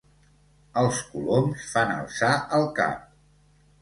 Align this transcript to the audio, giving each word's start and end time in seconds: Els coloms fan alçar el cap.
Els 0.83 1.01
coloms 1.11 1.67
fan 1.75 1.93
alçar 1.99 2.33
el 2.61 2.67
cap. 2.81 3.05